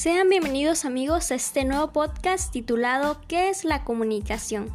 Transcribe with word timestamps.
Sean 0.00 0.30
bienvenidos 0.30 0.86
amigos 0.86 1.30
a 1.30 1.34
este 1.34 1.66
nuevo 1.66 1.92
podcast 1.92 2.50
titulado 2.50 3.20
¿Qué 3.28 3.50
es 3.50 3.66
la 3.66 3.84
comunicación? 3.84 4.72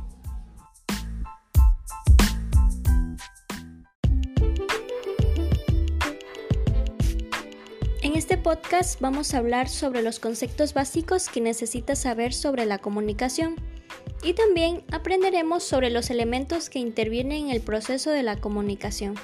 En 8.03 8.13
este 8.13 8.37
podcast 8.37 9.01
vamos 9.01 9.33
a 9.33 9.39
hablar 9.39 9.67
sobre 9.67 10.03
los 10.03 10.19
conceptos 10.19 10.75
básicos 10.75 11.27
que 11.27 11.41
necesitas 11.41 11.97
saber 11.97 12.31
sobre 12.31 12.67
la 12.67 12.77
comunicación 12.77 13.55
y 14.21 14.33
también 14.33 14.83
aprenderemos 14.91 15.63
sobre 15.63 15.89
los 15.89 16.11
elementos 16.11 16.69
que 16.69 16.77
intervienen 16.77 17.45
en 17.45 17.49
el 17.49 17.61
proceso 17.61 18.11
de 18.11 18.21
la 18.21 18.39
comunicación. 18.39 19.15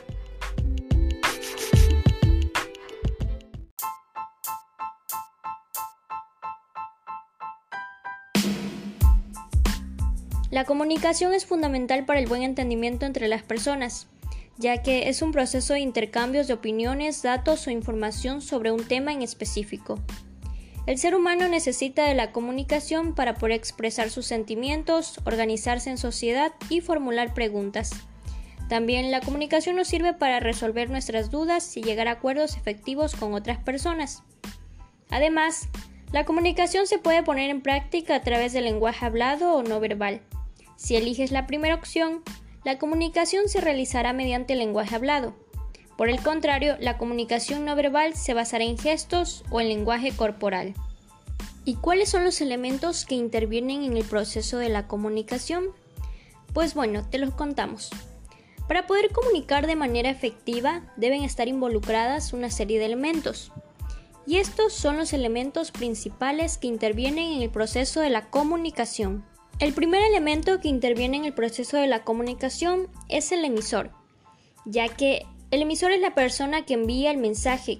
La 10.61 10.67
comunicación 10.67 11.33
es 11.33 11.47
fundamental 11.47 12.05
para 12.05 12.19
el 12.19 12.27
buen 12.27 12.43
entendimiento 12.43 13.07
entre 13.07 13.27
las 13.27 13.41
personas, 13.41 14.05
ya 14.59 14.83
que 14.83 15.09
es 15.09 15.23
un 15.23 15.31
proceso 15.31 15.73
de 15.73 15.79
intercambios 15.79 16.47
de 16.47 16.53
opiniones, 16.53 17.23
datos 17.23 17.65
o 17.65 17.71
información 17.71 18.43
sobre 18.43 18.71
un 18.71 18.83
tema 18.83 19.11
en 19.11 19.23
específico. 19.23 19.99
El 20.85 20.99
ser 20.99 21.15
humano 21.15 21.47
necesita 21.47 22.05
de 22.05 22.13
la 22.13 22.31
comunicación 22.31 23.15
para 23.15 23.33
poder 23.33 23.55
expresar 23.55 24.11
sus 24.11 24.27
sentimientos, 24.27 25.19
organizarse 25.25 25.89
en 25.89 25.97
sociedad 25.97 26.51
y 26.69 26.81
formular 26.81 27.33
preguntas. 27.33 27.89
También 28.69 29.09
la 29.09 29.21
comunicación 29.21 29.77
nos 29.77 29.87
sirve 29.87 30.13
para 30.13 30.39
resolver 30.39 30.91
nuestras 30.91 31.31
dudas 31.31 31.75
y 31.75 31.81
llegar 31.81 32.07
a 32.07 32.11
acuerdos 32.11 32.55
efectivos 32.55 33.15
con 33.15 33.33
otras 33.33 33.57
personas. 33.57 34.21
Además, 35.09 35.69
la 36.11 36.23
comunicación 36.23 36.85
se 36.85 36.99
puede 36.99 37.23
poner 37.23 37.49
en 37.49 37.61
práctica 37.61 38.13
a 38.13 38.21
través 38.21 38.53
del 38.53 38.65
lenguaje 38.65 39.07
hablado 39.07 39.55
o 39.55 39.63
no 39.63 39.79
verbal. 39.79 40.21
Si 40.81 40.95
eliges 40.95 41.29
la 41.29 41.45
primera 41.45 41.75
opción, 41.75 42.23
la 42.63 42.79
comunicación 42.79 43.47
se 43.49 43.61
realizará 43.61 44.13
mediante 44.13 44.53
el 44.53 44.59
lenguaje 44.59 44.95
hablado. 44.95 45.35
Por 45.95 46.09
el 46.09 46.23
contrario, 46.23 46.75
la 46.79 46.97
comunicación 46.97 47.65
no 47.65 47.75
verbal 47.75 48.15
se 48.15 48.33
basará 48.33 48.63
en 48.63 48.79
gestos 48.79 49.43
o 49.51 49.61
en 49.61 49.67
lenguaje 49.67 50.11
corporal. 50.11 50.73
¿Y 51.65 51.75
cuáles 51.75 52.09
son 52.09 52.23
los 52.23 52.41
elementos 52.41 53.05
que 53.05 53.13
intervienen 53.13 53.83
en 53.83 53.95
el 53.95 54.03
proceso 54.03 54.57
de 54.57 54.69
la 54.69 54.87
comunicación? 54.87 55.65
Pues 56.51 56.73
bueno, 56.73 57.07
te 57.07 57.19
los 57.19 57.35
contamos. 57.35 57.91
Para 58.67 58.87
poder 58.87 59.11
comunicar 59.11 59.67
de 59.67 59.75
manera 59.75 60.09
efectiva 60.09 60.91
deben 60.97 61.21
estar 61.21 61.47
involucradas 61.47 62.33
una 62.33 62.49
serie 62.49 62.79
de 62.79 62.85
elementos. 62.85 63.51
Y 64.25 64.37
estos 64.37 64.73
son 64.73 64.97
los 64.97 65.13
elementos 65.13 65.69
principales 65.69 66.57
que 66.57 66.65
intervienen 66.65 67.33
en 67.33 67.43
el 67.43 67.51
proceso 67.51 67.99
de 67.99 68.09
la 68.09 68.31
comunicación. 68.31 69.23
El 69.61 69.73
primer 69.73 70.01
elemento 70.01 70.59
que 70.59 70.69
interviene 70.69 71.17
en 71.17 71.25
el 71.25 71.33
proceso 71.33 71.77
de 71.77 71.85
la 71.85 72.03
comunicación 72.03 72.87
es 73.09 73.31
el 73.31 73.45
emisor, 73.45 73.91
ya 74.65 74.89
que 74.89 75.27
el 75.51 75.61
emisor 75.61 75.91
es 75.91 76.01
la 76.01 76.15
persona 76.15 76.65
que 76.65 76.73
envía 76.73 77.11
el 77.11 77.19
mensaje. 77.19 77.77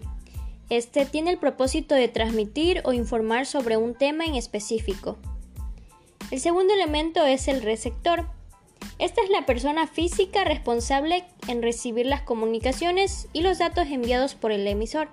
Este 0.70 1.08
tiene 1.08 1.32
el 1.32 1.40
propósito 1.40 1.96
de 1.96 2.08
transmitir 2.08 2.84
o 2.86 2.94
informar 2.94 3.48
sobre 3.48 3.78
un 3.78 3.96
tema 3.96 4.26
en 4.26 4.36
específico. 4.36 5.18
El 6.30 6.40
segundo 6.40 6.72
elemento 6.72 7.26
es 7.26 7.48
el 7.48 7.64
receptor. 7.64 8.30
Esta 9.00 9.24
es 9.24 9.32
la 9.32 9.48
persona 9.48 9.88
física 9.88 10.44
responsable 10.44 11.26
en 11.48 11.64
recibir 11.64 12.06
las 12.06 12.22
comunicaciones 12.22 13.28
y 13.34 13.42
los 13.42 13.58
datos 13.58 13.88
enviados 13.88 14.36
por 14.36 14.52
el 14.52 14.68
emisor. 14.68 15.10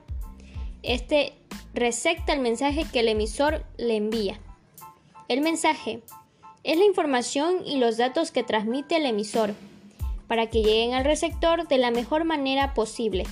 Este 0.83 1.33
recepta 1.73 2.35
el 2.35 2.41
mensaje 2.41 2.85
que 2.93 3.01
el 3.01 3.09
emisor 3.09 3.65
le 3.79 3.97
envía. 3.97 4.39
El 5.29 5.41
mensaje 5.41 6.03
es 6.69 6.77
la 6.77 6.85
información 6.85 7.65
y 7.65 7.79
los 7.79 7.97
datos 7.97 8.31
que 8.31 8.43
transmite 8.43 8.97
el 8.97 9.07
emisor 9.07 9.55
para 10.27 10.51
que 10.51 10.63
lleguen 10.63 10.93
al 10.93 11.07
receptor 11.07 11.67
de 11.67 11.79
la 11.79 11.91
mejor 11.91 12.25
manera 12.25 12.75
posible. 12.75 13.25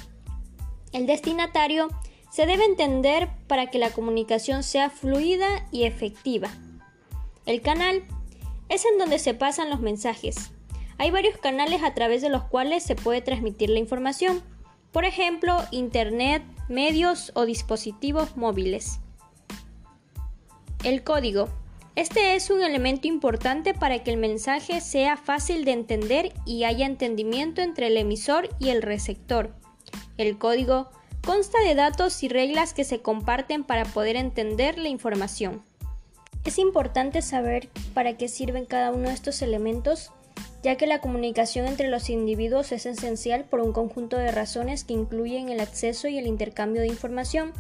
El 0.93 1.07
destinatario 1.07 1.89
se 2.31 2.47
debe 2.47 2.65
entender 2.65 3.29
para 3.47 3.67
que 3.67 3.79
la 3.79 3.91
comunicación 3.91 4.63
sea 4.63 4.89
fluida 4.89 5.69
y 5.71 5.85
efectiva. 5.85 6.49
El 7.45 7.61
canal 7.61 8.05
es 8.71 8.87
en 8.91 8.97
donde 8.97 9.19
se 9.19 9.35
pasan 9.35 9.69
los 9.69 9.81
mensajes. 9.81 10.51
Hay 10.97 11.11
varios 11.11 11.37
canales 11.37 11.83
a 11.83 11.93
través 11.93 12.23
de 12.23 12.31
los 12.31 12.45
cuales 12.45 12.85
se 12.85 12.97
puede 12.97 13.21
transmitir 13.21 13.69
la 13.69 13.79
información, 13.79 14.43
por 14.93 15.05
ejemplo, 15.05 15.59
Internet, 15.73 16.43
medios 16.71 17.33
o 17.35 17.45
dispositivos 17.45 18.35
móviles. 18.39 18.99
El 20.85 21.05
código 21.05 21.51
este 21.97 22.35
es 22.35 22.51
un 22.51 22.63
elemento 22.63 23.09
importante 23.09 23.73
para 23.73 24.05
que 24.05 24.11
el 24.11 24.19
mensaje 24.19 24.83
sea 24.83 25.17
fácil 25.17 25.65
de 25.65 25.73
entender 25.73 26.35
y 26.45 26.65
haya 26.65 26.85
entendimiento 26.85 27.63
entre 27.63 27.87
el 27.87 27.97
emisor 27.97 28.51
y 28.59 28.69
el 28.69 28.83
receptor. 28.83 29.55
El 30.19 30.37
código 30.37 30.91
consta 31.25 31.59
de 31.61 31.75
datos 31.75 32.23
y 32.23 32.29
reglas 32.29 32.75
que 32.75 32.85
se 32.85 33.01
comparten 33.01 33.65
para 33.65 33.87
poder 33.87 34.17
entender 34.17 34.79
la 34.79 34.89
información. 34.89 35.63
Es 36.45 36.59
importante 36.59 37.23
saber 37.23 37.71
para 37.95 38.19
qué 38.19 38.29
sirven 38.29 38.67
cada 38.67 38.93
uno 38.93 39.09
de 39.09 39.15
estos 39.15 39.41
elementos, 39.41 40.13
ya 40.63 40.77
que 40.77 40.87
la 40.87 41.01
comunicación 41.01 41.67
entre 41.67 41.89
los 41.89 42.11
individuos 42.11 42.73
es 42.73 42.85
esencial 42.85 43.45
por 43.45 43.61
un 43.61 43.73
conjunto 43.73 44.19
de 44.19 44.33
razones 44.33 44.85
que 44.85 44.93
incluyen 44.93 45.49
el 45.49 45.61
acceso 45.61 46.09
y 46.09 46.19
el 46.19 46.27
intercambio 46.27 46.83
de 46.83 46.89
información 46.89 47.55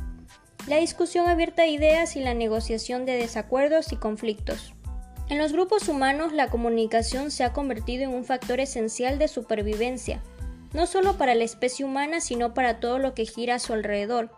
la 0.67 0.77
discusión 0.77 1.29
abierta 1.29 1.63
de 1.63 1.69
ideas 1.69 2.17
y 2.17 2.21
la 2.21 2.35
negociación 2.35 3.07
de 3.07 3.13
desacuerdos 3.13 3.93
y 3.93 3.97
conflictos. 3.97 4.75
En 5.29 5.39
los 5.39 5.53
grupos 5.53 5.89
humanos 5.89 6.33
la 6.33 6.51
comunicación 6.51 7.31
se 7.31 7.45
ha 7.45 7.53
convertido 7.53 8.05
en 8.05 8.11
un 8.11 8.25
factor 8.25 8.61
esencial 8.61 9.19
de 9.19 9.29
supervivencia, 9.29 10.21
no 10.73 10.87
solo 10.87 11.17
para 11.17 11.35
la 11.35 11.45
especie 11.45 11.85
humana, 11.85 12.21
sino 12.21 12.55
para 12.55 12.81
todo 12.81 12.99
lo 12.99 13.15
que 13.15 13.27
gira 13.27 13.57
a 13.57 13.59
su 13.59 13.73
alrededor, 13.73 14.31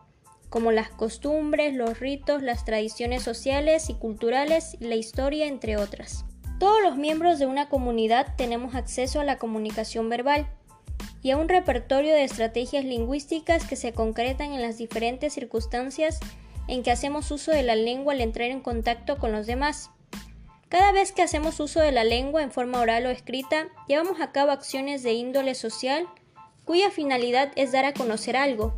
como 0.51 0.73
las 0.73 0.89
costumbres, 0.89 1.75
los 1.75 2.01
ritos, 2.01 2.43
las 2.43 2.65
tradiciones 2.65 3.23
sociales 3.23 3.91
y 3.91 3.95
culturales 3.95 4.77
la 4.81 4.95
historia, 4.95 5.47
entre 5.47 5.77
otras. 5.77 6.25
Todos 6.59 6.83
los 6.83 6.97
miembros 6.97 7.39
de 7.39 7.47
una 7.47 7.69
comunidad 7.69 8.35
tenemos 8.37 8.75
acceso 8.75 9.21
a 9.21 9.25
la 9.25 9.39
comunicación 9.39 10.09
verbal, 10.09 10.49
y 11.23 11.31
a 11.31 11.37
un 11.37 11.49
repertorio 11.49 12.15
de 12.15 12.25
estrategias 12.25 12.85
lingüísticas 12.85 13.67
que 13.67 13.77
se 13.77 13.93
concretan 13.93 14.53
en 14.53 14.63
las 14.63 14.79
diferentes 14.79 15.33
circunstancias 15.33 16.21
en 16.69 16.83
que 16.83 16.91
hacemos 16.91 17.31
uso 17.31 17.51
de 17.51 17.63
la 17.63 17.77
lengua 17.77 18.13
al 18.13 18.21
entrar 18.21 18.51
en 18.51 18.61
contacto 18.61 19.19
con 19.19 19.33
los 19.33 19.47
demás. 19.47 19.91
Cada 20.69 20.93
vez 20.93 21.13
que 21.13 21.23
hacemos 21.23 21.61
uso 21.61 21.81
de 21.81 21.93
la 21.93 22.05
lengua 22.05 22.43
en 22.43 22.53
forma 22.53 22.81
oral 22.81 23.07
o 23.07 23.11
escrita, 23.11 23.69
llevamos 23.89 24.21
a 24.21 24.33
cabo 24.33 24.51
acciones 24.51 25.03
de 25.03 25.15
índole 25.15 25.55
social 25.55 26.07
cuya 26.67 26.91
finalidad 26.91 27.51
es 27.57 27.73
dar 27.73 27.87
a 27.87 27.95
conocer 27.95 28.37
algo. 28.37 28.75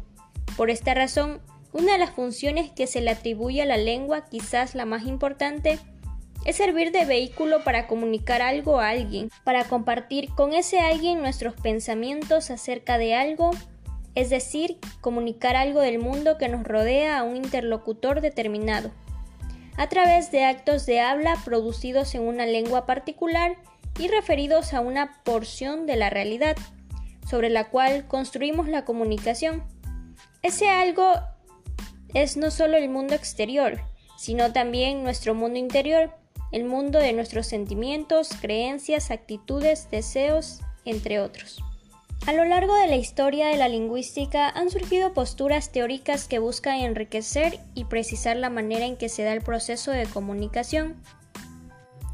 Por 0.57 0.71
esta 0.71 0.95
razón, 0.95 1.41
una 1.73 1.93
de 1.93 1.99
las 1.99 2.11
funciones 2.11 2.71
que 2.71 2.87
se 2.87 3.01
le 3.01 3.11
atribuye 3.11 3.63
a 3.63 3.67
la 3.67 3.77
lengua, 3.77 4.27
quizás 4.27 4.77
la 4.77 4.85
más 4.85 5.07
importante, 5.07 5.81
es 6.45 6.57
servir 6.57 6.91
de 6.91 7.05
vehículo 7.05 7.63
para 7.65 7.87
comunicar 7.87 8.43
algo 8.43 8.81
a 8.81 8.89
alguien, 8.89 9.31
para 9.45 9.65
compartir 9.65 10.31
con 10.31 10.53
ese 10.53 10.81
alguien 10.81 11.21
nuestros 11.21 11.55
pensamientos 11.55 12.51
acerca 12.51 12.99
de 12.99 13.15
algo, 13.15 13.51
es 14.15 14.31
decir, 14.31 14.79
comunicar 15.01 15.57
algo 15.57 15.81
del 15.81 15.99
mundo 15.99 16.39
que 16.39 16.49
nos 16.49 16.65
rodea 16.65 17.19
a 17.19 17.23
un 17.23 17.37
interlocutor 17.37 18.21
determinado, 18.21 18.91
a 19.77 19.89
través 19.89 20.31
de 20.31 20.45
actos 20.45 20.87
de 20.87 21.01
habla 21.01 21.37
producidos 21.45 22.15
en 22.15 22.23
una 22.23 22.47
lengua 22.47 22.87
particular 22.87 23.57
y 23.99 24.09
referidos 24.09 24.73
a 24.73 24.81
una 24.81 25.23
porción 25.25 25.87
de 25.87 25.97
la 25.97 26.11
realidad, 26.11 26.57
sobre 27.29 27.51
la 27.51 27.69
cual 27.69 28.07
construimos 28.09 28.67
la 28.67 28.85
comunicación. 28.85 29.63
Ese 30.43 30.69
algo 30.69 31.13
es 32.15 32.37
no 32.37 32.51
solo 32.51 32.79
el 32.79 32.89
mundo 32.89 33.15
exterior, 33.15 33.79
sino 34.17 34.53
también 34.53 35.03
nuestro 35.03 35.35
mundo 35.35 35.59
interior, 35.59 36.20
el 36.53 36.65
mundo 36.65 36.99
de 36.99 37.13
nuestros 37.13 37.47
sentimientos, 37.47 38.31
creencias, 38.41 39.11
actitudes, 39.11 39.89
deseos, 39.91 40.61
entre 40.85 41.21
otros. 41.21 41.63
A 42.27 42.33
lo 42.33 42.45
largo 42.45 42.75
de 42.75 42.87
la 42.87 42.97
historia 42.97 43.47
de 43.47 43.57
la 43.57 43.69
lingüística 43.69 44.49
han 44.49 44.71
surgido 44.71 45.15
posturas 45.15 45.73
teóricas 45.73 46.29
que 46.29 46.39
buscan 46.39 46.81
enriquecer 46.81 47.59
y 47.75 47.85
precisar 47.85 48.37
la 48.37 48.51
manera 48.51 48.85
en 48.85 48.97
que 48.97 49.09
se 49.09 49.23
da 49.23 49.33
el 49.33 49.41
proceso 49.41 49.91
de 49.91 50.07
comunicación. 50.07 50.97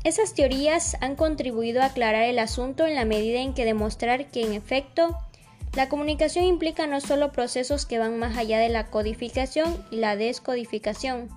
Esas 0.04 0.34
teorías 0.34 0.96
han 1.00 1.16
contribuido 1.16 1.82
a 1.82 1.86
aclarar 1.86 2.22
el 2.22 2.38
asunto 2.38 2.86
en 2.86 2.94
la 2.94 3.04
medida 3.04 3.40
en 3.40 3.54
que 3.54 3.64
demostrar 3.64 4.30
que 4.30 4.42
en 4.42 4.52
efecto 4.52 5.16
la 5.74 5.88
comunicación 5.88 6.44
implica 6.44 6.86
no 6.86 7.00
solo 7.00 7.32
procesos 7.32 7.84
que 7.84 7.98
van 7.98 8.18
más 8.18 8.38
allá 8.38 8.60
de 8.60 8.68
la 8.68 8.86
codificación 8.86 9.84
y 9.90 9.96
la 9.96 10.14
descodificación, 10.14 11.28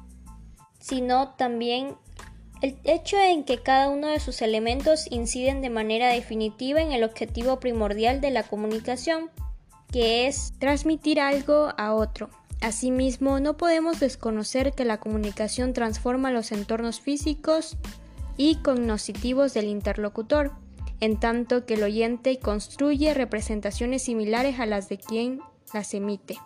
sino 0.79 1.29
también 1.35 1.95
el 2.61 2.77
hecho 2.83 3.17
en 3.17 3.43
que 3.43 3.59
cada 3.59 3.89
uno 3.89 4.07
de 4.07 4.19
sus 4.19 4.41
elementos 4.41 5.11
inciden 5.11 5.61
de 5.61 5.69
manera 5.69 6.09
definitiva 6.09 6.81
en 6.81 6.91
el 6.91 7.03
objetivo 7.03 7.59
primordial 7.59 8.21
de 8.21 8.31
la 8.31 8.43
comunicación, 8.43 9.29
que 9.91 10.27
es 10.27 10.53
transmitir 10.59 11.19
algo 11.19 11.73
a 11.77 11.93
otro, 11.93 12.29
Asimismo, 12.61 13.39
no 13.39 13.55
podemos 13.55 14.01
desconocer 14.01 14.73
que 14.73 14.83
la 14.83 14.99
comunicación 14.99 15.71
transforma 15.71 16.31
los 16.31 16.51
entornos 16.51 16.99
físicos 16.99 17.77
y 18.35 18.57
cognitivos 18.57 19.53
del 19.53 19.67
interlocutor, 19.67 20.51
en 20.99 21.17
tanto 21.17 21.65
que 21.65 21.75
el 21.75 21.83
oyente 21.83 22.37
construye 22.39 23.13
representaciones 23.13 24.03
similares 24.03 24.59
a 24.59 24.65
las 24.65 24.89
de 24.89 24.97
quien 24.97 25.39
las 25.73 25.93
emite. 25.93 26.37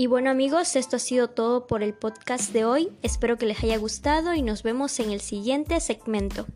Y 0.00 0.06
bueno 0.06 0.30
amigos, 0.30 0.76
esto 0.76 0.96
ha 0.96 0.98
sido 0.98 1.28
todo 1.28 1.66
por 1.66 1.82
el 1.82 1.92
podcast 1.92 2.54
de 2.54 2.64
hoy. 2.64 2.88
Espero 3.02 3.36
que 3.36 3.44
les 3.44 3.62
haya 3.62 3.76
gustado 3.76 4.32
y 4.32 4.40
nos 4.40 4.62
vemos 4.62 4.98
en 4.98 5.10
el 5.10 5.20
siguiente 5.20 5.78
segmento. 5.78 6.46